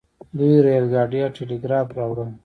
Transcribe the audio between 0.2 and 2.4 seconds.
دوی ریل ګاډی او ټیلیګراف راوړل.